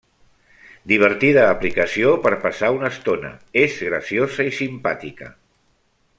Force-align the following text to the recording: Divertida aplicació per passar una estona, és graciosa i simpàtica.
Divertida 0.91 1.43
aplicació 1.49 2.13
per 2.23 2.31
passar 2.47 2.71
una 2.77 2.91
estona, 2.95 3.31
és 3.67 3.77
graciosa 3.91 4.47
i 4.53 4.57
simpàtica. 4.63 5.31